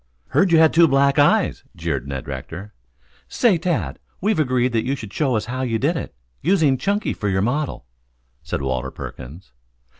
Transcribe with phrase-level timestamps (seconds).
[0.29, 2.73] "Heard you had two black eyes," jeered Ned Rector.
[3.29, 7.13] "Say, Tad, we've agreed that you shall show us how you did it, using Chunky
[7.13, 7.85] for your model,"
[8.41, 9.51] said Walter Perkins.